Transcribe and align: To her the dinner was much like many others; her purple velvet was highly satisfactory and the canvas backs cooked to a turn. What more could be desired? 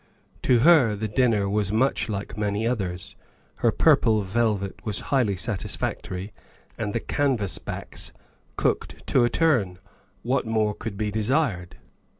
To 0.41 0.61
her 0.61 0.95
the 0.95 1.07
dinner 1.07 1.47
was 1.47 1.71
much 1.71 2.09
like 2.09 2.35
many 2.35 2.65
others; 2.65 3.15
her 3.57 3.71
purple 3.71 4.23
velvet 4.23 4.83
was 4.83 4.99
highly 5.13 5.35
satisfactory 5.35 6.33
and 6.75 6.91
the 6.95 6.99
canvas 6.99 7.59
backs 7.59 8.11
cooked 8.57 9.05
to 9.05 9.23
a 9.25 9.29
turn. 9.29 9.77
What 10.23 10.47
more 10.47 10.73
could 10.73 10.97
be 10.97 11.11
desired? 11.11 11.77